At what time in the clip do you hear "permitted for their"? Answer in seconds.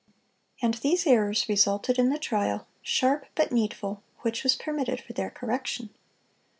4.55-5.29